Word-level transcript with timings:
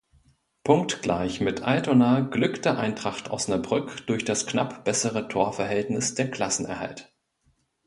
Punktgleich 0.63 1.41
mit 1.41 1.61
Altona 1.61 2.21
glückte 2.21 2.75
Eintracht 2.75 3.29
Osnabrück 3.29 4.07
durch 4.07 4.25
das 4.25 4.47
knapp 4.47 4.83
bessere 4.83 5.27
Torverhältnis 5.27 6.15
der 6.15 6.31
Klassenerhalt. 6.31 7.13